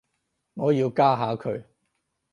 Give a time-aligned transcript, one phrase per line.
[0.55, 1.63] 我要加下佢